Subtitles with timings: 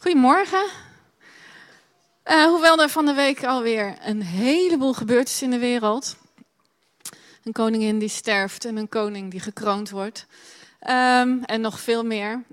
[0.00, 0.66] Goedemorgen.
[2.24, 6.16] Uh, hoewel er van de week alweer een heleboel gebeurd is in de wereld.
[7.44, 10.26] Een koningin die sterft en een koning die gekroond wordt.
[10.80, 12.44] Um, en nog veel meer.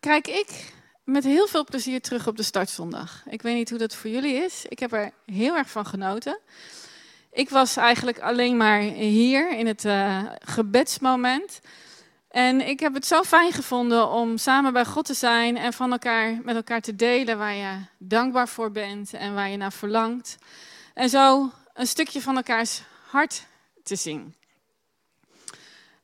[0.00, 0.72] Kijk ik
[1.04, 3.22] met heel veel plezier terug op de startzondag.
[3.28, 4.64] Ik weet niet hoe dat voor jullie is.
[4.68, 6.38] Ik heb er heel erg van genoten.
[7.32, 11.60] Ik was eigenlijk alleen maar hier in het uh, gebedsmoment.
[12.34, 15.92] En ik heb het zo fijn gevonden om samen bij God te zijn en van
[15.92, 20.36] elkaar, met elkaar te delen waar je dankbaar voor bent en waar je naar verlangt.
[20.94, 23.46] En zo een stukje van elkaars hart
[23.82, 24.34] te zien.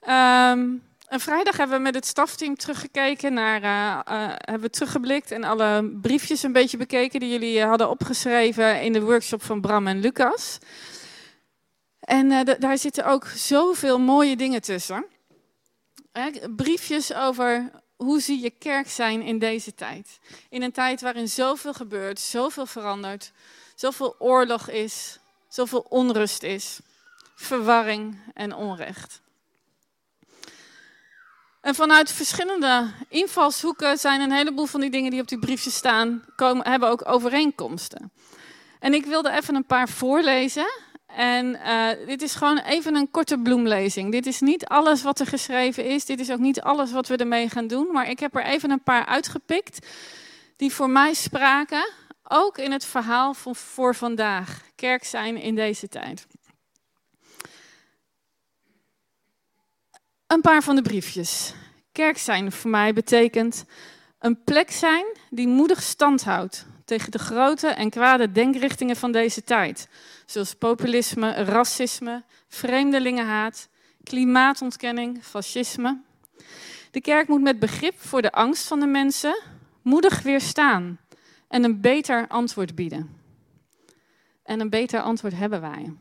[0.03, 5.31] Um, en vrijdag hebben we met het stafteam teruggekeken naar, uh, uh, hebben we teruggeblikt
[5.31, 9.87] en alle briefjes een beetje bekeken die jullie hadden opgeschreven in de workshop van Bram
[9.87, 10.59] en Lucas.
[12.01, 15.05] En daar zitten ook zoveel mooie dingen tussen
[16.57, 20.19] briefjes over hoe zie je kerk zijn in deze tijd.
[20.49, 23.33] In een tijd waarin zoveel gebeurt, zoveel verandert,
[23.75, 25.19] zoveel oorlog is,
[25.49, 26.79] zoveel onrust is,
[27.35, 29.21] verwarring en onrecht.
[31.61, 36.25] En vanuit verschillende invalshoeken zijn een heleboel van die dingen die op die briefjes staan,
[36.37, 38.13] komen, hebben ook overeenkomsten.
[38.79, 40.67] En ik wilde even een paar voorlezen
[41.17, 44.13] en uh, dit is gewoon even een korte bloemlezing.
[44.13, 46.05] Dit is niet alles wat er geschreven is.
[46.05, 47.93] Dit is ook niet alles wat we ermee gaan doen.
[47.93, 49.87] Maar ik heb er even een paar uitgepikt
[50.57, 51.93] die voor mij spraken.
[52.23, 54.63] Ook in het verhaal van, voor vandaag.
[54.75, 56.27] Kerk zijn in deze tijd.
[60.27, 61.55] Een paar van de briefjes.
[61.93, 63.65] Kerk zijn voor mij betekent
[64.19, 69.45] een plek zijn die moedig stand houdt tegen de grote en kwade denkrichtingen van deze
[69.45, 69.89] tijd,
[70.27, 73.69] zoals populisme, racisme, vreemdelingenhaat,
[74.03, 76.01] klimaatontkenning, fascisme.
[76.91, 79.43] De kerk moet met begrip voor de angst van de mensen
[79.83, 80.99] moedig weerstaan
[81.49, 83.21] en een beter antwoord bieden.
[84.43, 85.93] En een beter antwoord hebben wij.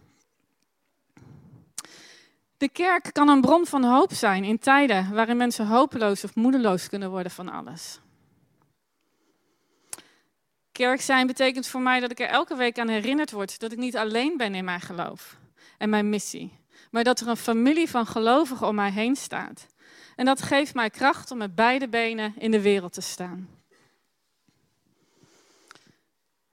[2.58, 6.89] De kerk kan een bron van hoop zijn in tijden waarin mensen hopeloos of moedeloos
[6.89, 7.99] kunnen worden van alles.
[10.80, 13.78] Kerk zijn betekent voor mij dat ik er elke week aan herinnerd word dat ik
[13.78, 15.38] niet alleen ben in mijn geloof
[15.78, 16.60] en mijn missie,
[16.92, 19.67] maar dat er een familie van gelovigen om mij heen staat.
[20.16, 23.50] En dat geeft mij kracht om met beide benen in de wereld te staan.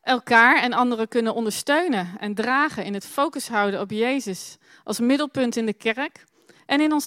[0.01, 5.57] Elkaar en anderen kunnen ondersteunen en dragen in het focus houden op Jezus als middelpunt
[5.57, 6.25] in de kerk
[6.67, 7.07] en in ons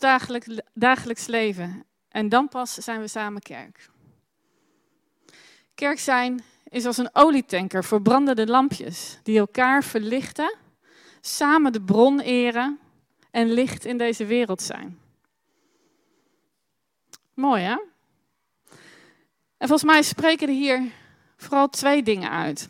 [0.74, 1.86] dagelijks, leven.
[2.10, 3.90] En dan pas zijn we samen kerk.
[5.76, 10.58] Kerk zijn is als een olietanker voor brandende lampjes die elkaar verlichten,
[11.22, 12.80] samen de bron eren
[13.32, 15.00] en licht in deze wereld zijn.
[17.34, 17.78] Mooi hè?
[19.58, 20.92] En volgens mij spreken er hier
[21.38, 22.70] vooral twee dingen uit.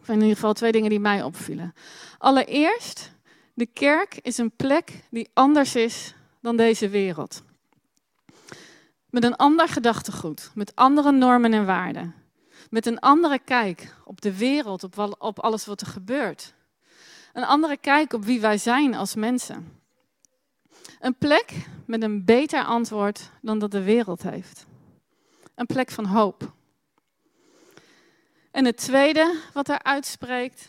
[0.00, 1.74] Of in ieder geval twee dingen die mij opvielen.
[2.18, 3.12] Allereerst,
[3.54, 7.42] de kerk is een plek die anders is dan deze wereld.
[9.10, 12.21] Met een ander gedachtegoed, met andere normen en waarden
[12.72, 16.54] met een andere kijk op de wereld, op, op alles wat er gebeurt.
[17.32, 19.80] Een andere kijk op wie wij zijn als mensen.
[21.00, 21.52] Een plek
[21.86, 24.66] met een beter antwoord dan dat de wereld heeft.
[25.54, 26.52] Een plek van hoop.
[28.50, 30.68] En het tweede wat er uitspreekt,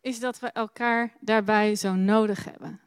[0.00, 2.80] is dat we elkaar daarbij zo nodig hebben.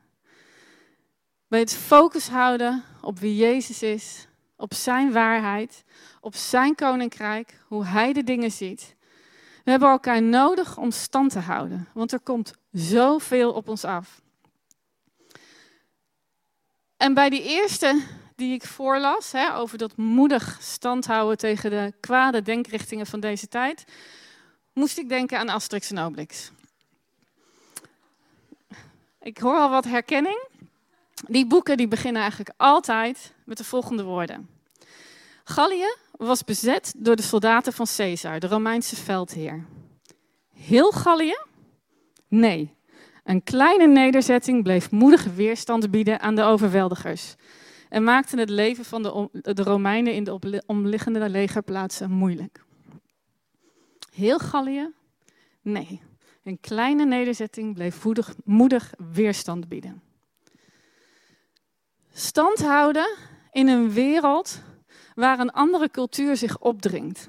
[1.48, 5.84] Bij het focus houden op wie Jezus is, op zijn waarheid,
[6.22, 8.96] op zijn koninkrijk, hoe hij de dingen ziet.
[9.64, 14.22] We hebben elkaar nodig om stand te houden, want er komt zoveel op ons af.
[16.98, 18.02] En bij die eerste
[18.36, 23.48] die ik voorlas, hè, over dat moedig stand houden tegen de kwade denkrichtingen van deze
[23.48, 23.84] tijd,
[24.74, 26.52] moest ik denken aan Asterix en Obelix.
[29.22, 30.48] Ik hoor al wat herkenning.
[31.28, 34.50] Die boeken die beginnen eigenlijk altijd met de volgende woorden.
[35.44, 39.66] Gallië was bezet door de soldaten van Caesar, de Romeinse veldheer.
[40.54, 41.38] Heel Gallië?
[42.28, 42.76] Nee.
[43.24, 47.36] Een kleine nederzetting bleef moedig weerstand bieden aan de overweldigers
[47.90, 52.64] en maakte het leven van de, Romeinen in de omliggende legerplaatsen moeilijk.
[54.14, 54.90] Heel Gallië?
[55.62, 56.02] Nee.
[56.44, 60.02] Een kleine nederzetting bleef moedig, moedig weerstand bieden.
[62.16, 63.16] Stand houden
[63.52, 64.62] in een wereld
[65.16, 67.28] waar een andere cultuur zich opdringt.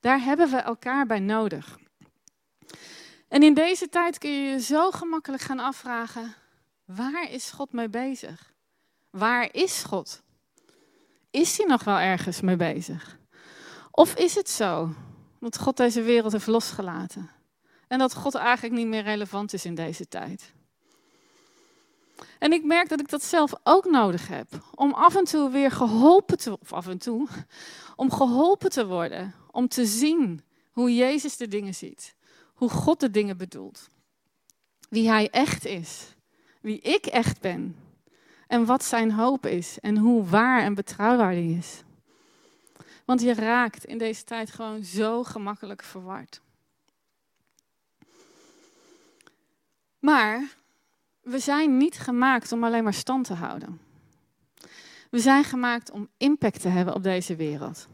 [0.00, 1.78] Daar hebben we elkaar bij nodig.
[3.28, 6.34] En in deze tijd kun je je zo gemakkelijk gaan afvragen:
[6.84, 8.52] waar is God mee bezig?
[9.10, 10.22] Waar is God?
[11.30, 13.18] Is hij nog wel ergens mee bezig?
[13.90, 14.94] Of is het zo
[15.40, 17.30] Dat God deze wereld heeft losgelaten.
[17.88, 20.52] En dat God eigenlijk niet meer relevant is in deze tijd.
[22.38, 24.48] En ik merk dat ik dat zelf ook nodig heb.
[24.74, 27.28] Om af en toe weer geholpen te of af en toe,
[27.96, 29.34] om geholpen te worden.
[29.50, 32.14] Om te zien hoe Jezus de dingen ziet.
[32.54, 33.88] Hoe God de dingen bedoelt.
[34.88, 36.14] Wie Hij echt is.
[36.60, 37.76] Wie ik echt ben.
[38.46, 39.78] En wat zijn hoop is.
[39.80, 41.82] En hoe waar en betrouwbaar die is.
[43.04, 46.40] Want je raakt in deze tijd gewoon zo gemakkelijk verward.
[49.98, 50.48] Maar
[51.22, 53.80] we zijn niet gemaakt om alleen maar stand te houden.
[55.10, 57.88] We zijn gemaakt om impact te hebben op deze wereld.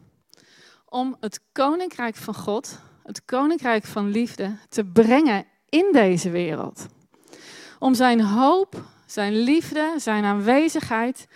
[0.85, 6.85] Om het koninkrijk van God, het koninkrijk van liefde, te brengen in deze wereld.
[7.79, 11.27] Om zijn hoop, zijn liefde, zijn aanwezigheid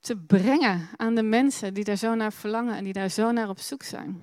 [0.00, 3.48] te brengen aan de mensen die daar zo naar verlangen en die daar zo naar
[3.48, 4.22] op zoek zijn.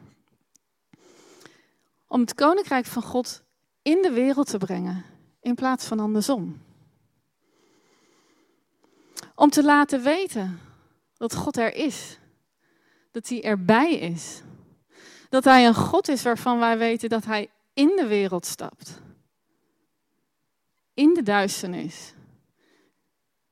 [2.08, 3.44] Om het koninkrijk van God
[3.82, 5.06] in de wereld te brengen
[5.42, 6.66] in plaats van andersom.
[9.40, 10.60] Om te laten weten
[11.18, 12.18] dat God er is.
[13.12, 14.42] Dat hij erbij is.
[15.30, 19.02] Dat hij een God is waarvan wij weten dat hij in de wereld stapt.
[20.94, 22.14] In de duisternis.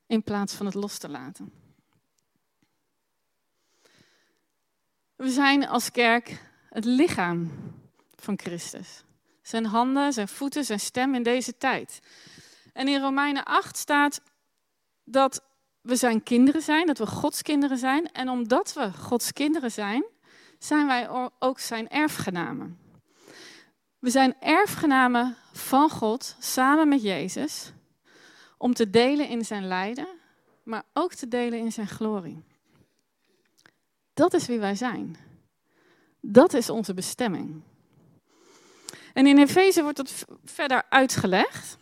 [0.07, 1.53] In plaats van het los te laten.
[5.15, 7.51] We zijn als kerk het lichaam
[8.15, 9.03] van Christus.
[9.41, 11.99] Zijn handen, zijn voeten, zijn stem in deze tijd.
[12.73, 14.21] En in Romeinen 8 staat
[15.03, 15.53] dat
[15.85, 18.11] we zijn kinderen zijn, dat we Gods kinderen zijn.
[18.11, 20.03] En omdat we Gods kinderen zijn,
[20.59, 21.09] zijn wij
[21.39, 22.77] ook zijn erfgenamen.
[23.99, 27.71] We zijn erfgenamen van God samen met Jezus
[28.57, 30.07] om te delen in zijn lijden,
[30.63, 32.43] maar ook te delen in zijn glorie.
[34.13, 35.17] Dat is wie wij zijn.
[36.19, 37.61] Dat is onze bestemming.
[39.13, 41.77] En in Efeze wordt dat verder uitgelegd.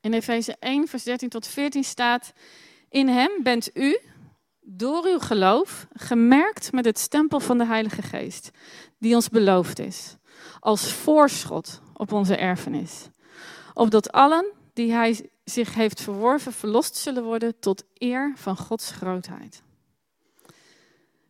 [0.00, 2.32] In Efeze 1, vers 13 tot 14 staat:
[2.88, 3.98] In hem bent u,
[4.60, 8.50] door uw geloof, gemerkt met het stempel van de Heilige Geest,
[8.98, 10.16] die ons beloofd is,
[10.60, 13.08] als voorschot op onze erfenis.
[13.74, 19.62] Opdat allen die hij zich heeft verworven, verlost zullen worden tot eer van Gods grootheid.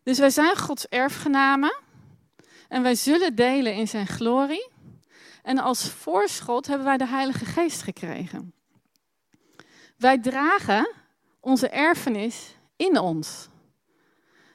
[0.03, 1.77] Dus wij zijn Gods erfgenamen
[2.69, 4.69] en wij zullen delen in zijn glorie.
[5.43, 8.55] En als voorschot hebben wij de Heilige Geest gekregen.
[9.97, 10.93] Wij dragen
[11.47, 13.49] onze erfenis in ons.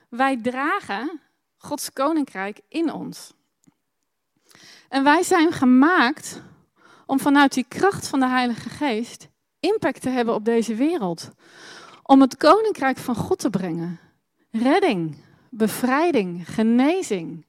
[0.09, 1.21] Wij dragen
[1.57, 3.33] Gods koninkrijk in ons.
[4.89, 6.41] En wij zijn gemaakt
[7.05, 9.27] om vanuit die kracht van de Heilige Geest
[9.59, 11.31] impact te hebben op deze wereld.
[12.03, 13.99] Om het koninkrijk van God te brengen.
[14.49, 15.17] Redding,
[15.49, 17.45] bevrijding, genezing.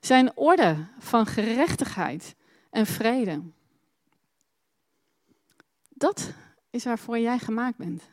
[0.00, 2.34] Zijn orde van gerechtigheid
[2.70, 3.42] en vrede.
[5.88, 6.32] Dat
[6.70, 8.12] is waarvoor jij gemaakt bent.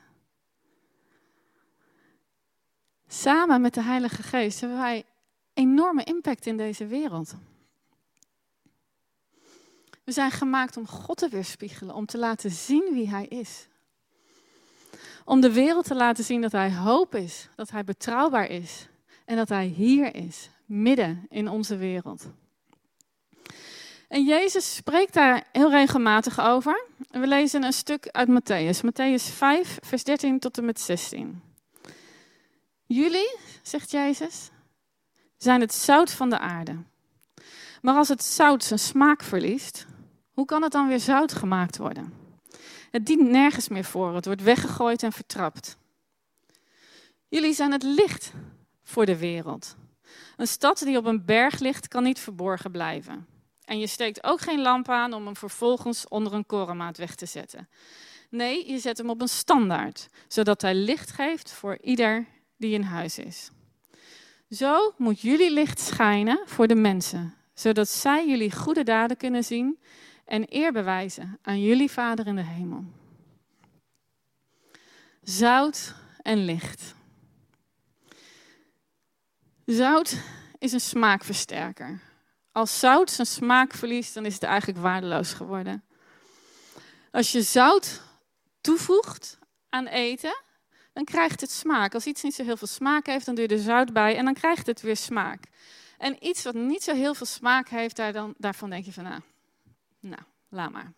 [3.14, 5.06] Samen met de Heilige Geest hebben wij
[5.54, 7.34] enorme impact in deze wereld.
[10.04, 13.68] We zijn gemaakt om God te weerspiegelen, om te laten zien wie Hij is.
[15.26, 18.88] Om de wereld te laten zien dat Hij hoop is, dat Hij betrouwbaar is
[19.26, 22.28] en dat Hij hier is, midden in onze wereld.
[24.08, 26.86] En Jezus spreekt daar heel regelmatig over.
[27.10, 31.51] We lezen een stuk uit Matthäus, Matthäus 5, vers 13 tot en met 16.
[32.94, 34.50] Jullie, zegt Jezus,
[35.38, 36.84] zijn het zout van de aarde.
[37.82, 39.86] Maar als het zout zijn smaak verliest,
[40.32, 42.14] hoe kan het dan weer zout gemaakt worden?
[42.92, 45.78] Het dient nergens meer voor, het wordt weggegooid en vertrapt.
[47.28, 48.32] Jullie zijn het licht
[48.84, 49.76] voor de wereld.
[50.38, 53.28] Een stad die op een berg ligt, kan niet verborgen blijven.
[53.66, 57.26] En je steekt ook geen lamp aan om hem vervolgens onder een korenmaat weg te
[57.26, 57.70] zetten.
[58.30, 62.28] Nee, je zet hem op een standaard, zodat hij licht geeft voor ieder
[62.62, 63.52] die in huis is.
[64.50, 69.80] Zo moet jullie licht schijnen voor de mensen, zodat zij jullie goede daden kunnen zien
[70.26, 72.84] en eer bewijzen aan jullie Vader in de hemel.
[75.22, 76.96] Zout en licht.
[79.66, 80.18] Zout
[80.58, 82.00] is een smaakversterker.
[82.52, 85.84] Als zout zijn smaak verliest, dan is het eigenlijk waardeloos geworden.
[87.12, 88.02] Als je zout
[88.62, 89.40] toevoegt
[89.70, 90.44] aan eten,
[90.94, 91.94] dan krijgt het smaak.
[91.94, 94.26] Als iets niet zo heel veel smaak heeft, dan doe je er zout bij en
[94.26, 95.44] dan krijgt het weer smaak.
[95.98, 99.04] En iets wat niet zo heel veel smaak heeft, daar dan, daarvan denk je van,
[99.04, 99.22] nou,
[100.00, 100.94] nou, laat maar.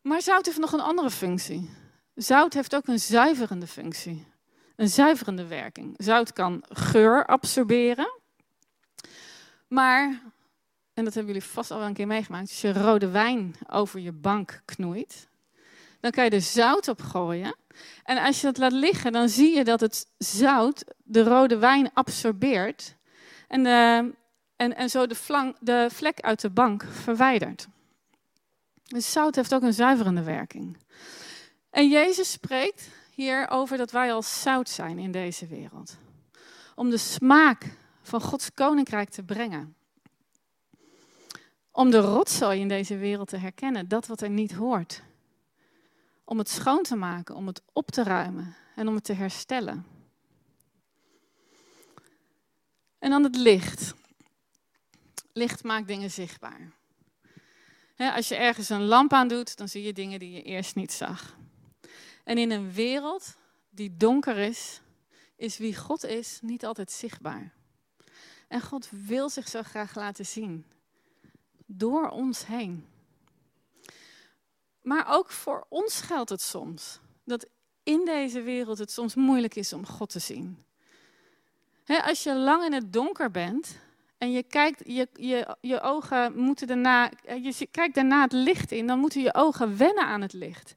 [0.00, 1.70] Maar zout heeft nog een andere functie.
[2.14, 4.26] Zout heeft ook een zuiverende functie.
[4.76, 5.94] Een zuiverende werking.
[5.96, 8.20] Zout kan geur absorberen.
[9.68, 10.22] Maar,
[10.94, 14.00] en dat hebben jullie vast al wel een keer meegemaakt, als je rode wijn over
[14.00, 15.28] je bank knoeit,
[16.04, 17.56] dan kan je er zout op gooien.
[18.02, 21.90] En als je dat laat liggen, dan zie je dat het zout de rode wijn
[21.92, 22.96] absorbeert
[23.48, 24.12] en, de,
[24.56, 27.66] en, en zo de, flank, de vlek uit de bank verwijdert.
[28.82, 30.76] Dus zout heeft ook een zuiverende werking.
[31.70, 35.96] En Jezus spreekt hier over dat wij als zout zijn in deze wereld.
[36.74, 39.76] Om de smaak van Gods koninkrijk te brengen.
[41.70, 45.02] Om de rotzooi in deze wereld te herkennen, dat wat er niet hoort.
[46.24, 49.86] Om het schoon te maken, om het op te ruimen en om het te herstellen.
[52.98, 53.94] En dan het licht.
[55.32, 56.72] Licht maakt dingen zichtbaar.
[57.96, 60.92] als je ergens een lamp aan doet, dan zie je dingen die je eerst niet
[60.92, 61.36] zag.
[62.24, 63.36] En in een wereld
[63.70, 64.80] die donker is,
[65.36, 67.52] is wie God is niet altijd zichtbaar.
[68.48, 70.66] En God wil zich zo graag laten zien.
[71.66, 72.86] Door ons heen.
[74.84, 77.00] Maar ook voor ons geldt het soms.
[77.24, 77.46] Dat
[77.82, 80.64] in deze wereld het soms moeilijk is om God te zien.
[81.86, 83.78] als je lang in het donker bent
[84.18, 87.10] en je, kijkt, je, je, je ogen moeten daarna,
[87.42, 90.74] je kijkt daarna het licht in, dan moeten je ogen wennen aan het licht.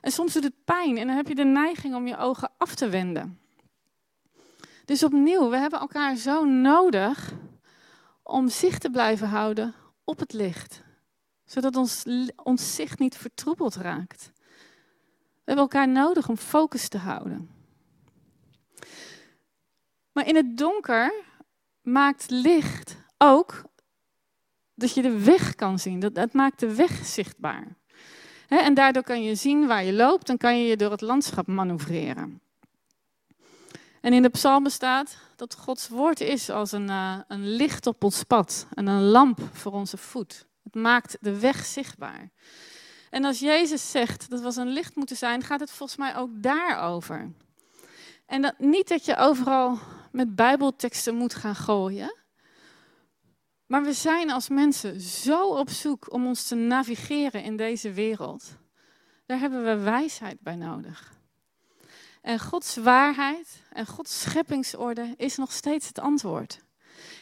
[0.00, 2.74] En soms doet het pijn en dan heb je de neiging om je ogen af
[2.74, 3.40] te wenden.
[4.84, 7.32] Dus opnieuw, we hebben elkaar zo nodig
[8.22, 9.74] om zicht te blijven houden
[10.04, 10.84] op het licht.
[11.46, 12.04] Zodat ons,
[12.42, 14.30] ons zicht niet vertroebeld raakt.
[15.46, 17.50] We hebben elkaar nodig om focus te houden.
[20.12, 21.12] Maar in het donker
[21.82, 23.64] maakt licht ook
[24.74, 26.00] dat je de weg kan zien.
[26.00, 27.76] Dat, dat maakt de weg zichtbaar.
[28.48, 31.46] en daardoor kan je zien waar je loopt en kan je je door het landschap
[31.46, 32.40] manoeuvreren.
[34.00, 38.04] En in de psalmen staat dat Gods woord is als een, uh, een licht op
[38.04, 40.46] ons pad en een lamp voor onze voet.
[40.66, 42.30] Het maakt de weg zichtbaar.
[43.10, 46.30] En als Jezus zegt dat we een licht moeten zijn, gaat het volgens mij ook
[46.32, 47.32] daarover.
[48.26, 49.78] En dat, niet dat je overal
[50.12, 52.16] met Bijbelteksten moet gaan gooien.
[53.66, 58.56] Maar we zijn als mensen zo op zoek om ons te navigeren in deze wereld.
[59.26, 61.14] Daar hebben we wijsheid bij nodig.
[62.22, 66.60] En Gods waarheid en Gods scheppingsorde is nog steeds het antwoord.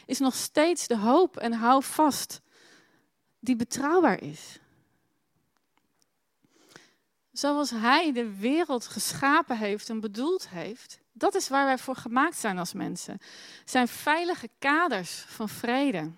[0.05, 2.41] Is nog steeds de hoop en hou vast
[3.45, 4.59] die betrouwbaar is.
[7.31, 12.37] Zoals Hij de wereld geschapen heeft en bedoeld heeft, dat is waar wij voor gemaakt
[12.37, 13.17] zijn als mensen.
[13.65, 16.11] Zijn veilige kaders van vrede.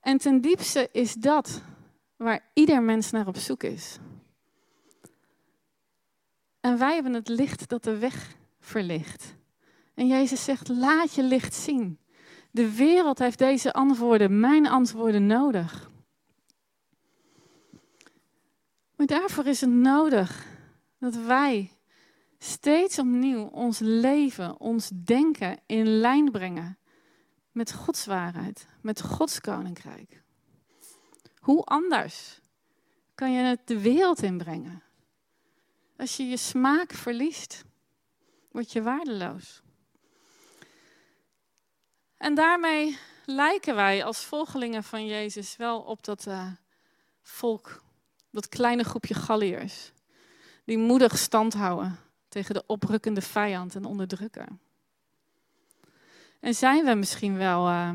[0.00, 1.62] En ten diepste is dat
[2.16, 3.98] waar ieder mens naar op zoek is.
[6.60, 9.34] En wij hebben het licht dat de weg verlicht.
[9.94, 11.98] En Jezus zegt: laat je licht zien.
[12.54, 15.90] De wereld heeft deze antwoorden, mijn antwoorden nodig.
[18.96, 20.46] Maar daarvoor is het nodig
[20.98, 21.70] dat wij
[22.38, 26.78] steeds opnieuw ons leven, ons denken in lijn brengen
[27.52, 30.22] met Gods waarheid, met Gods koninkrijk.
[31.38, 32.40] Hoe anders
[33.14, 34.82] kan je het de wereld inbrengen?
[35.96, 37.64] Als je je smaak verliest,
[38.50, 39.63] word je waardeloos.
[42.24, 46.46] En daarmee lijken wij als volgelingen van Jezus wel op dat uh,
[47.22, 47.82] volk,
[48.30, 49.92] dat kleine groepje Galliërs,
[50.64, 54.48] die moedig stand houden tegen de oprukkende vijand en onderdrukker.
[56.40, 57.90] En zijn we misschien wel uh,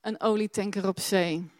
[0.00, 1.50] een olietanker op zee,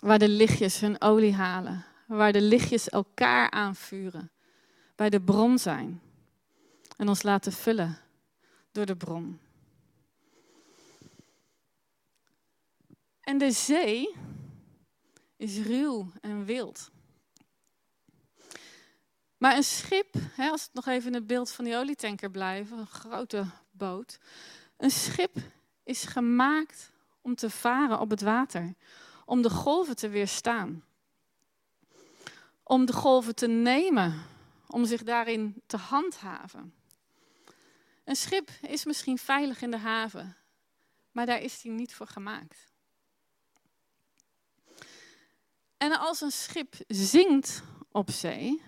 [0.00, 4.30] waar de lichtjes hun olie halen, waar de lichtjes elkaar aanvuren,
[4.96, 6.00] bij de bron zijn
[6.96, 7.98] en ons laten vullen
[8.72, 9.42] door de bron.
[13.24, 14.14] En de zee
[15.36, 16.90] is ruw en wild.
[19.36, 22.86] Maar een schip, als we nog even in het beeld van die olietanker blijven, een
[22.86, 24.18] grote boot.
[24.76, 25.36] Een schip
[25.82, 28.74] is gemaakt om te varen op het water,
[29.24, 30.84] om de golven te weerstaan
[32.64, 34.22] om de golven te nemen,
[34.66, 36.74] om zich daarin te handhaven.
[38.04, 40.36] Een schip is misschien veilig in de haven,
[41.12, 42.72] maar daar is hij niet voor gemaakt.
[45.84, 47.62] En als een schip zinkt
[47.92, 48.62] op zee,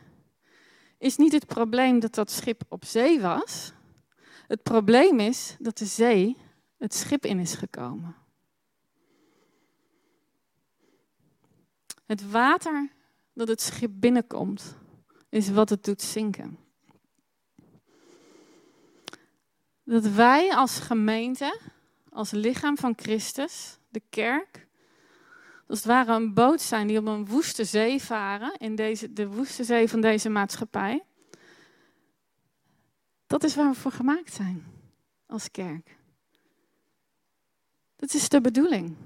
[0.99, 3.73] is niet het probleem dat dat schip op zee was.
[4.47, 6.37] Het probleem is dat de zee
[6.79, 8.17] het schip in is gekomen.
[12.07, 12.93] Het water
[13.33, 14.77] dat het schip binnenkomt,
[15.29, 16.59] is wat het doet zinken.
[19.83, 21.61] Dat wij als gemeente
[22.09, 24.66] als lichaam van Christus, de kerk,
[25.69, 29.29] als het ware een boot zijn die op een woeste zee varen, in deze, de
[29.29, 31.05] woeste zee van deze maatschappij.
[33.27, 34.65] Dat is waar we voor gemaakt zijn
[35.27, 35.97] als kerk.
[37.97, 38.97] Dat is de bedoeling.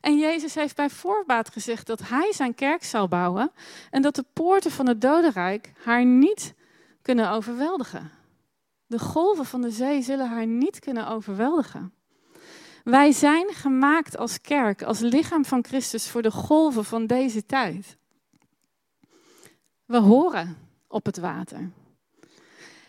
[0.00, 3.52] En Jezus heeft bij voorbaat gezegd dat hij zijn kerk zal bouwen
[3.90, 6.54] en dat de poorten van het dodenrijk haar niet
[7.02, 8.10] kunnen overweldigen.
[8.86, 11.92] De golven van de zee zullen haar niet kunnen overweldigen.
[12.86, 17.96] Wij zijn gemaakt als kerk, als lichaam van Christus voor de golven van deze tijd.
[19.84, 20.56] We horen
[20.88, 21.70] op het water.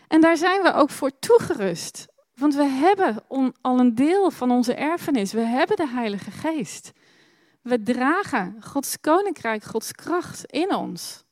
[0.08, 2.06] En daar zijn we ook voor toegerust.
[2.34, 3.24] Want we hebben
[3.60, 5.32] al een deel van onze erfenis.
[5.32, 6.92] We hebben de Heilige Geest.
[7.62, 11.24] We dragen Gods koninkrijk, Gods kracht in ons.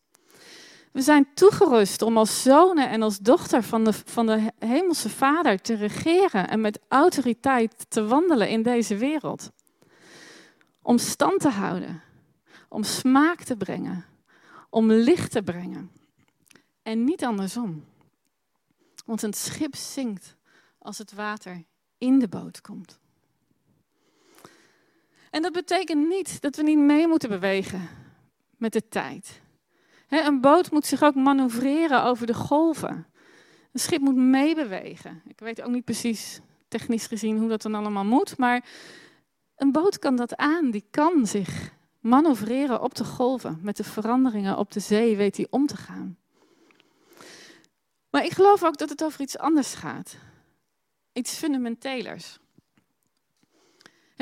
[0.96, 5.60] We zijn toegerust om als zonen en als dochter van de, van de Hemelse Vader
[5.60, 9.50] te regeren en met autoriteit te wandelen in deze wereld.
[10.82, 12.02] Om stand te houden,
[12.68, 14.04] om smaak te brengen,
[14.70, 15.90] om licht te brengen.
[16.82, 17.84] En niet andersom.
[19.04, 20.36] Want een schip zinkt
[20.78, 21.64] als het water
[21.98, 22.98] in de boot komt.
[25.30, 27.88] En dat betekent niet dat we niet mee moeten bewegen
[28.56, 29.44] met de tijd.
[30.08, 33.06] Een boot moet zich ook manoeuvreren over de golven.
[33.72, 35.22] Een schip moet meebewegen.
[35.26, 38.64] Ik weet ook niet precies technisch gezien hoe dat dan allemaal moet, maar
[39.56, 40.70] een boot kan dat aan.
[40.70, 43.58] Die kan zich manoeuvreren op de golven.
[43.62, 46.18] Met de veranderingen op de zee weet hij om te gaan.
[48.10, 50.16] Maar ik geloof ook dat het over iets anders gaat.
[51.12, 52.38] Iets fundamentelers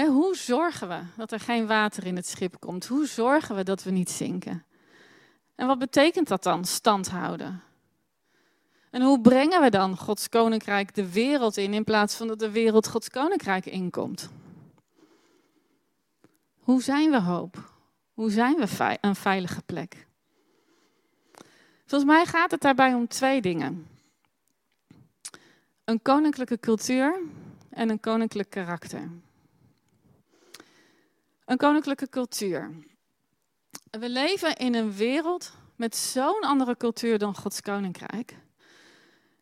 [0.03, 2.87] hoe zorgen we dat er geen water in het schip komt?
[2.87, 4.65] Hoe zorgen we dat we niet zinken?
[5.55, 7.63] En wat betekent dat dan, stand houden?
[8.91, 12.51] En hoe brengen we dan Gods koninkrijk de wereld in, in plaats van dat de
[12.51, 14.31] wereld Gods koninkrijk inkomt?
[16.61, 17.73] Hoe zijn we hoop?
[18.13, 20.07] Hoe zijn we een veilige plek?
[21.87, 23.87] Volgens mij gaat het daarbij om twee dingen:
[25.85, 27.21] een koninklijke cultuur
[27.71, 29.11] en een koninklijk karakter.
[31.45, 32.71] Een koninklijke cultuur.
[33.99, 38.37] We leven in een wereld met zo'n andere cultuur dan Gods koninkrijk.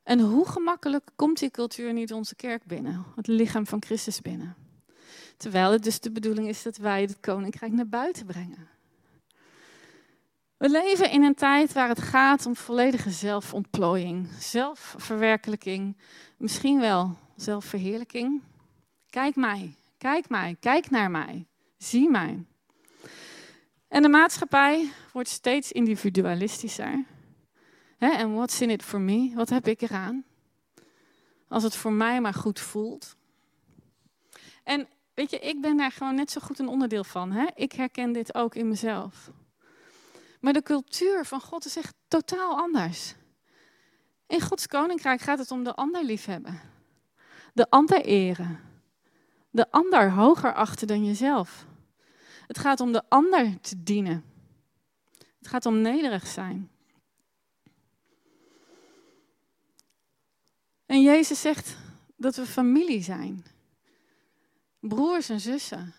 [0.02, 4.56] En hoe gemakkelijk komt die cultuur niet onze kerk binnen, het lichaam van Christus binnen?
[5.36, 8.68] Terwijl het dus de bedoeling is dat wij het koninkrijk naar buiten brengen.
[10.56, 15.96] We leven in een tijd waar het gaat om volledige zelfontplooiing, zelfverwerkelijking,
[16.36, 18.42] misschien wel zelfverheerlijking.
[19.10, 21.46] Kijk mij, kijk mij, kijk naar mij.
[21.78, 22.44] Zie mij.
[23.92, 27.04] En de maatschappij wordt steeds individualistischer.
[27.98, 29.32] En what's in it for me?
[29.34, 30.24] Wat heb ik eraan?
[31.48, 33.16] Als het voor mij maar goed voelt.
[34.64, 37.32] En weet je, ik ben daar gewoon net zo goed een onderdeel van.
[37.32, 37.46] Hè?
[37.54, 39.30] Ik herken dit ook in mezelf.
[40.40, 43.14] Maar de cultuur van God is echt totaal anders.
[44.26, 46.60] In Gods koninkrijk gaat het om de ander liefhebben.
[47.52, 48.60] De ander eren.
[49.50, 51.66] De ander hoger achten dan jezelf.
[52.52, 54.24] Het gaat om de ander te dienen.
[55.38, 56.70] Het gaat om nederig zijn.
[60.86, 61.76] En Jezus zegt
[62.16, 63.44] dat we familie zijn.
[64.80, 65.94] Broers en zussen.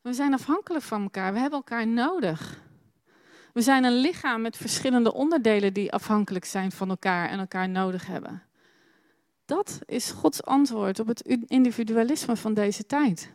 [0.00, 1.32] We zijn afhankelijk van elkaar.
[1.32, 2.60] We hebben elkaar nodig.
[3.52, 8.06] We zijn een lichaam met verschillende onderdelen die afhankelijk zijn van elkaar en elkaar nodig
[8.06, 8.42] hebben.
[9.44, 13.32] Dat is Gods antwoord op het individualisme van deze tijd.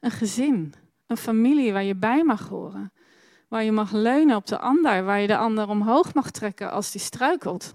[0.00, 0.74] Een gezin,
[1.06, 2.92] een familie waar je bij mag horen.
[3.48, 6.90] Waar je mag leunen op de ander, waar je de ander omhoog mag trekken als
[6.90, 7.74] die struikelt.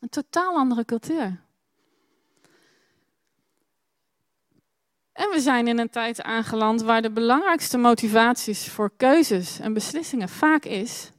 [0.00, 1.42] Een totaal andere cultuur.
[5.12, 10.28] En we zijn in een tijd aangeland waar de belangrijkste motivaties voor keuzes en beslissingen
[10.28, 11.10] vaak is: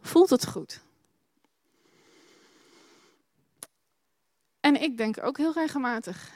[0.00, 0.82] voelt het goed?
[4.60, 6.30] En ik denk ook heel regelmatig: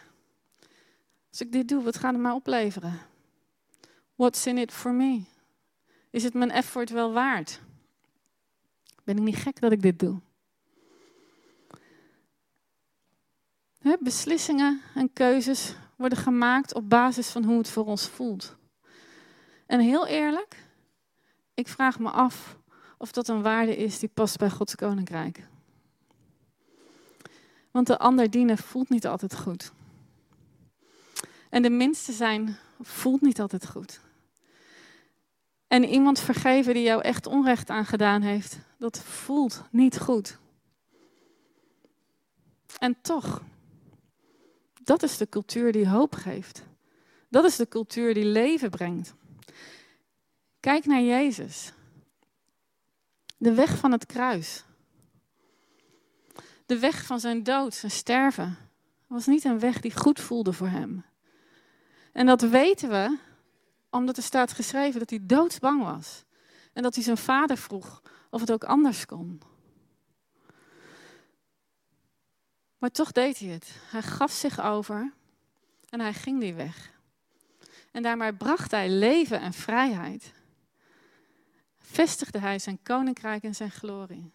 [1.30, 3.00] als ik dit doe, wat gaat het mij opleveren?
[4.18, 5.22] What's in it for me?
[6.10, 7.60] Is het mijn effort wel waard?
[9.04, 10.20] Ben ik niet gek dat ik dit doe?
[14.00, 18.56] beslissingen en keuzes worden gemaakt op basis van hoe het voor ons voelt.
[19.66, 20.64] En heel eerlijk,
[21.54, 22.56] ik vraag me af
[22.96, 25.46] of dat een waarde is die past bij Gods koninkrijk.
[27.70, 29.72] Want de ander dienen voelt niet altijd goed.
[31.50, 34.06] En de minste zijn voelt niet altijd goed.
[35.68, 40.38] En iemand vergeven die jou echt onrecht aangedaan heeft, dat voelt niet goed.
[42.78, 43.42] En toch,
[44.84, 46.62] Dat is de cultuur die hoop geeft.
[47.28, 49.14] Dat is de cultuur die leven brengt.
[50.60, 51.72] Kijk naar Jezus.
[53.36, 54.64] De weg van het kruis.
[56.66, 58.56] De weg van zijn dood, zijn sterven,
[59.06, 61.04] was niet een weg die goed voelde voor hem.
[62.12, 63.18] En dat weten we
[63.90, 66.24] omdat er staat geschreven dat hij doodsbang was.
[66.72, 69.40] En dat hij zijn vader vroeg of het ook anders kon.
[72.78, 73.70] Maar toch deed hij het.
[73.90, 75.12] Hij gaf zich over
[75.88, 76.90] en hij ging die weg.
[77.90, 80.32] En daarmee bracht hij leven en vrijheid.
[81.78, 84.32] Vestigde hij zijn koninkrijk en zijn glorie.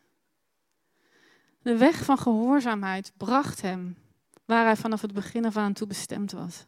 [1.61, 3.97] De weg van gehoorzaamheid bracht hem
[4.45, 6.65] waar hij vanaf het begin af aan toe bestemd was.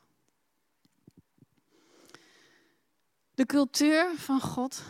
[3.35, 4.83] De cultuur van God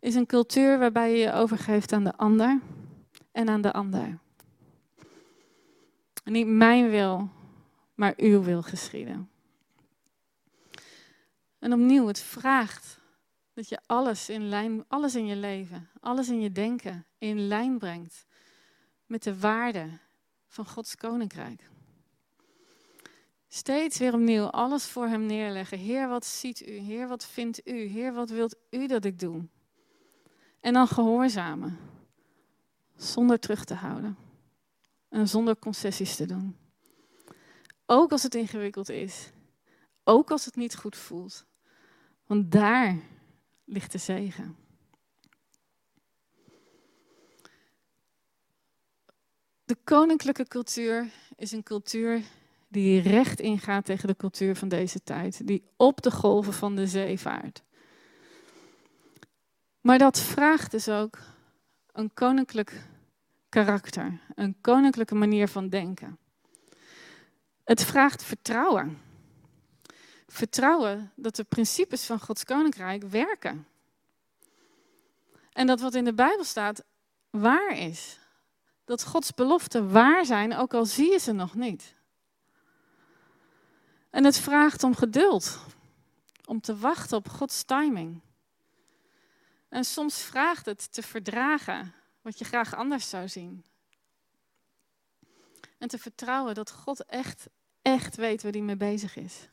[0.00, 2.60] is een cultuur waarbij je je overgeeft aan de ander
[3.32, 4.18] en aan de ander.
[6.24, 7.28] Niet mijn wil,
[7.94, 9.30] maar uw wil geschieden.
[11.58, 12.98] En opnieuw, het vraagt
[13.54, 17.78] dat je alles in lijn, alles in je leven, alles in je denken in lijn
[17.78, 18.26] brengt
[19.06, 19.88] met de waarde
[20.46, 21.70] van Gods koninkrijk.
[23.56, 25.78] Steeds weer opnieuw alles voor Hem neerleggen.
[25.78, 26.72] Heer, wat ziet u?
[26.72, 27.72] Heer, wat vindt u?
[27.78, 29.48] Heer, wat wilt u dat ik doe?
[30.60, 31.78] En dan gehoorzamen,
[32.96, 34.16] zonder terug te houden
[35.08, 36.56] en zonder concessies te doen.
[37.86, 39.30] Ook als het ingewikkeld is,
[40.04, 41.44] ook als het niet goed voelt,
[42.26, 42.98] want daar
[43.64, 44.56] ligt de zegen.
[49.64, 52.22] De koninklijke cultuur is een cultuur
[52.68, 56.86] die recht ingaat tegen de cultuur van deze tijd, die op de golven van de
[56.86, 57.62] zee vaart.
[59.80, 61.18] Maar dat vraagt dus ook
[61.92, 62.82] een koninklijk
[63.48, 66.18] karakter, een koninklijke manier van denken.
[67.64, 68.98] Het vraagt vertrouwen.
[70.26, 73.66] Vertrouwen dat de principes van Gods koninkrijk werken.
[75.52, 76.84] En dat wat in de Bijbel staat
[77.30, 78.18] waar is.
[78.84, 81.95] Dat Gods beloften waar zijn, ook al zie je ze nog niet.
[84.16, 85.58] En het vraagt om geduld,
[86.44, 88.20] om te wachten op Gods timing.
[89.68, 93.64] En soms vraagt het te verdragen wat je graag anders zou zien.
[95.78, 97.46] En te vertrouwen dat God echt,
[97.82, 99.48] echt weet waar hij mee bezig is.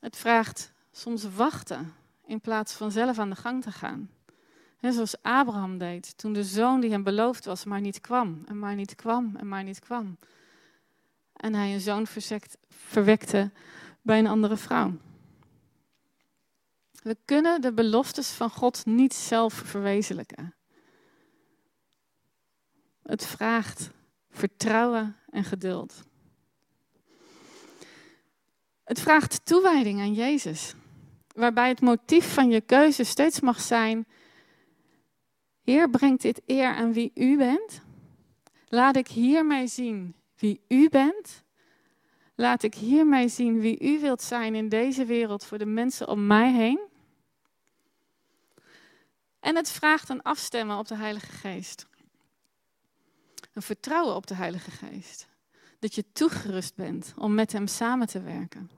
[0.00, 1.94] Het vraagt soms wachten
[2.24, 4.10] in plaats van zelf aan de gang te gaan.
[4.76, 8.58] He, zoals Abraham deed toen de zoon die hem beloofd was maar niet kwam en
[8.58, 10.16] maar niet kwam en maar niet kwam.
[11.36, 12.06] En hij een zoon
[12.68, 13.50] verwekte
[14.02, 14.92] bij een andere vrouw.
[17.02, 20.54] We kunnen de beloftes van God niet zelf verwezenlijken.
[23.02, 23.90] Het vraagt
[24.30, 26.02] vertrouwen en geduld.
[28.84, 30.74] Het vraagt toewijding aan Jezus,
[31.34, 34.06] waarbij het motief van je keuze steeds mag zijn:
[35.62, 37.80] Heer, brengt dit eer aan wie u bent?
[38.68, 41.44] Laat ik hiermee zien wie u bent.
[42.34, 46.26] Laat ik hiermee zien wie u wilt zijn in deze wereld voor de mensen om
[46.26, 46.80] mij heen.
[49.40, 51.86] En het vraagt een afstemmen op de Heilige Geest.
[53.52, 55.26] Een vertrouwen op de Heilige Geest.
[55.78, 58.70] Dat je toegerust bent om met Hem samen te werken.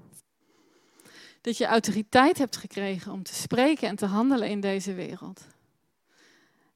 [1.40, 5.46] Dat je autoriteit hebt gekregen om te spreken en te handelen in deze wereld.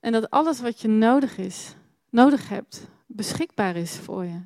[0.00, 1.74] En dat alles wat je nodig is,
[2.10, 4.40] nodig hebt, beschikbaar is voor je.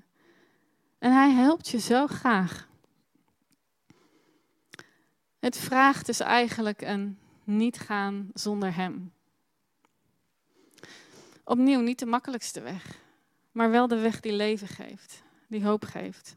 [1.07, 2.69] En Hij helpt je zo graag.
[5.39, 9.13] Het vraagt dus eigenlijk een niet gaan zonder Hem.
[11.45, 12.99] Opnieuw niet de makkelijkste weg,
[13.53, 16.37] maar wel de weg die leven geeft, die hoop geeft.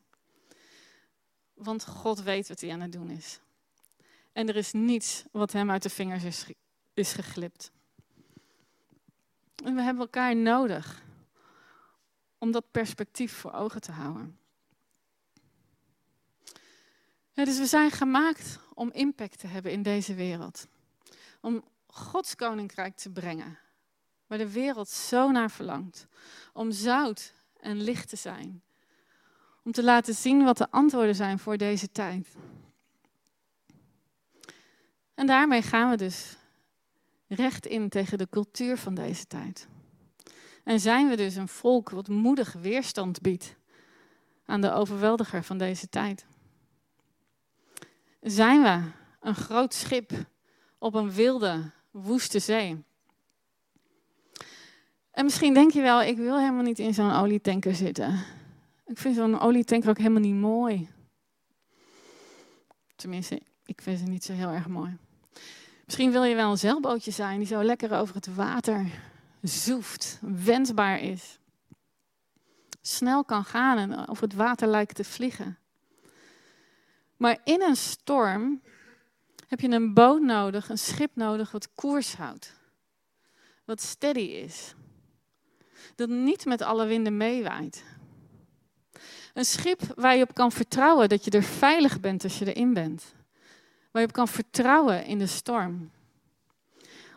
[1.53, 3.39] Want God weet wat hij aan het doen is.
[4.33, 6.45] En er is niets wat hem uit de vingers is,
[6.93, 7.71] is geglipt.
[9.63, 11.03] En we hebben elkaar nodig
[12.37, 14.38] om dat perspectief voor ogen te houden.
[17.45, 20.67] Dus we zijn gemaakt om impact te hebben in deze wereld.
[21.41, 23.59] Om Gods koninkrijk te brengen
[24.27, 26.07] waar de wereld zo naar verlangt.
[26.53, 28.61] Om zout en licht te zijn.
[29.63, 32.27] Om te laten zien wat de antwoorden zijn voor deze tijd.
[35.13, 36.37] En daarmee gaan we dus
[37.27, 39.67] recht in tegen de cultuur van deze tijd.
[40.63, 43.55] En zijn we dus een volk wat moedig weerstand biedt
[44.45, 46.25] aan de overweldiger van deze tijd.
[48.21, 50.11] Zijn we een groot schip
[50.77, 52.83] op een wilde, woeste zee.
[55.11, 58.23] En misschien denk je wel, ik wil helemaal niet in zo'n olietanker zitten.
[58.85, 60.89] Ik vind zo'n olietanker ook helemaal niet mooi.
[62.95, 64.97] Tenminste, ik vind ze niet zo heel erg mooi.
[65.85, 68.85] Misschien wil je wel een zeilbootje zijn die zo lekker over het water
[69.41, 71.39] zoeft, wensbaar is.
[72.81, 75.57] Snel kan gaan en over het water lijkt te vliegen.
[77.19, 78.61] Maar in een storm
[79.47, 82.53] heb je een boot nodig, een schip nodig wat koers houdt.
[83.65, 84.73] Wat steady is.
[85.95, 87.83] Dat niet met alle winden meewaait.
[89.33, 92.73] Een schip waar je op kan vertrouwen dat je er veilig bent als je erin
[92.73, 93.13] bent.
[93.91, 95.91] Waar je op kan vertrouwen in de storm.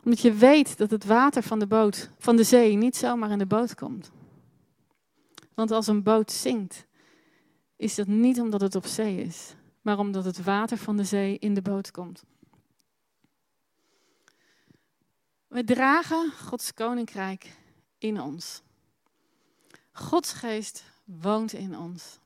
[0.05, 3.39] Omdat je weet dat het water van de boot, van de zee, niet zomaar in
[3.39, 4.11] de boot komt.
[5.55, 6.87] Want als een boot zinkt,
[7.77, 11.39] is dat niet omdat het op zee is, maar omdat het water van de zee
[11.39, 12.25] in de boot komt.
[15.47, 17.57] We dragen Gods koninkrijk
[17.99, 18.63] in ons.
[19.93, 22.19] Gods geest woont in ons.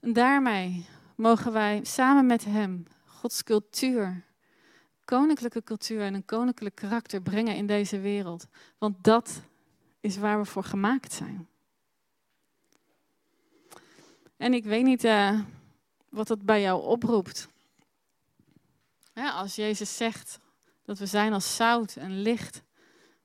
[0.00, 4.24] En daarmee mogen wij samen met Hem Gods cultuur,
[5.04, 8.46] koninklijke cultuur en een koninklijk karakter brengen in deze wereld.
[8.78, 9.42] Want dat
[10.00, 11.48] is waar we voor gemaakt zijn.
[14.42, 15.40] En ik weet niet uh,
[16.08, 17.48] wat dat bij jou oproept.
[19.14, 20.38] Als Jezus zegt
[20.84, 22.62] dat we zijn als zout en licht,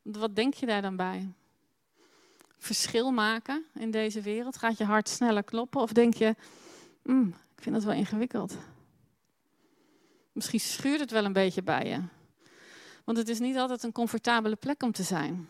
[0.01, 1.31] wat denk je daar dan bij?
[2.57, 4.57] Verschil maken in deze wereld?
[4.57, 5.81] Gaat je hart sneller kloppen?
[5.81, 6.35] Of denk je,
[7.03, 8.57] mm, ik vind dat wel ingewikkeld?
[10.31, 12.01] Misschien schuurt het wel een beetje bij je.
[13.03, 15.49] Want het is niet altijd een comfortabele plek om te zijn.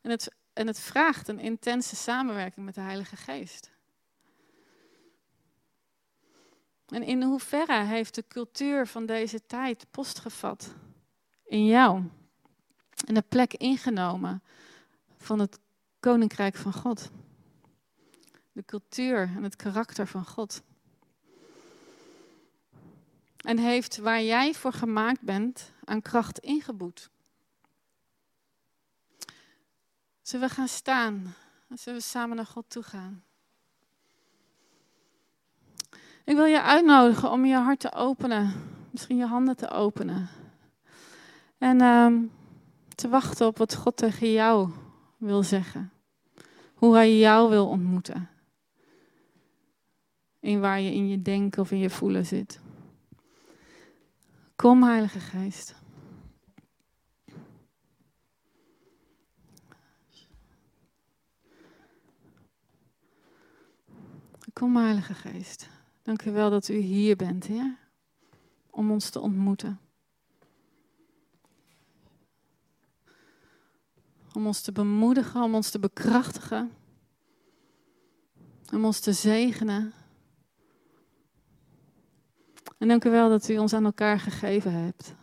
[0.00, 3.72] En het, en het vraagt een intense samenwerking met de Heilige Geest.
[6.88, 10.74] En in hoeverre heeft de cultuur van deze tijd postgevat
[11.44, 12.02] in jou?
[13.06, 14.42] En de plek ingenomen
[15.16, 15.58] van het
[16.00, 17.10] koninkrijk van God.
[18.52, 20.62] De cultuur en het karakter van God.
[23.36, 27.10] En heeft waar jij voor gemaakt bent aan kracht ingeboet.
[30.22, 31.34] Zullen we gaan staan?
[31.68, 33.24] Zullen we samen naar God toe gaan?
[36.24, 38.52] Ik wil je uitnodigen om je hart te openen.
[38.90, 40.28] Misschien je handen te openen.
[41.58, 42.22] En uh,
[42.94, 44.70] te wachten op wat God tegen jou
[45.16, 45.92] wil zeggen.
[46.74, 48.28] Hoe hij jou wil ontmoeten.
[50.40, 52.60] In waar je in je denken of in je voelen zit.
[54.56, 55.74] Kom, Heilige Geest.
[64.52, 65.73] Kom, Heilige Geest.
[66.04, 67.78] Dank u wel dat u hier bent, Heer.
[68.70, 69.80] Om ons te ontmoeten.
[74.32, 76.72] Om ons te bemoedigen, om ons te bekrachtigen.
[78.72, 79.92] Om ons te zegenen.
[82.78, 85.14] En dank u wel dat u ons aan elkaar gegeven hebt.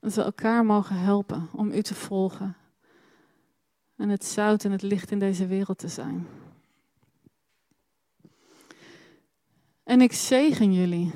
[0.00, 2.56] Dat we elkaar mogen helpen om u te volgen.
[3.96, 6.26] En het zout en het licht in deze wereld te zijn.
[9.86, 11.12] En ik zegen jullie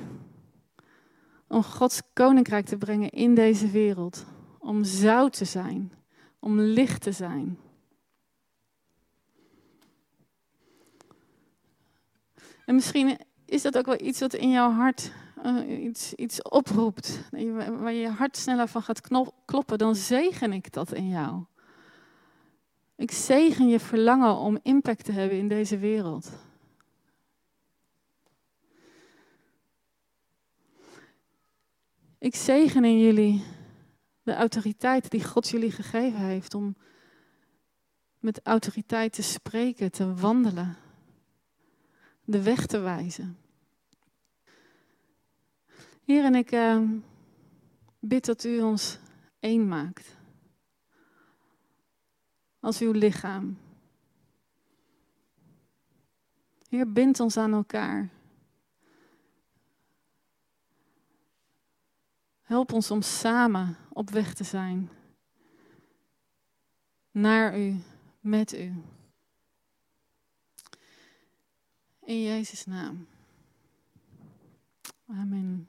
[1.49, 4.27] om Gods koninkrijk te brengen in deze wereld.
[4.59, 5.93] Om zout te zijn,
[6.39, 7.59] om licht te zijn.
[12.67, 15.13] En misschien is dat ook wel iets wat in jouw hart
[15.45, 17.21] uh, iets, iets oproept.
[17.79, 19.01] Waar je hart sneller van gaat
[19.45, 21.45] kloppen, dan zegen ik dat in jou.
[22.97, 26.33] Ik zegen je verlangen om impact te hebben in deze wereld.
[32.21, 33.45] Ik zegen in jullie
[34.23, 36.77] de autoriteit die God jullie gegeven heeft om
[38.19, 40.77] met autoriteit te spreken, te wandelen,
[42.25, 43.39] de weg te wijzen.
[46.05, 46.83] Heer, en ik uh,
[47.99, 48.99] bid dat u ons
[49.39, 50.17] één maakt.
[52.61, 53.59] Als uw lichaam.
[56.69, 58.20] Heer, bind ons aan elkaar.
[62.51, 64.91] Help ons om samen op weg te zijn.
[67.11, 67.83] Naar u,
[68.21, 68.83] met u.
[72.01, 73.07] In Jezus' naam.
[75.07, 75.69] Amen.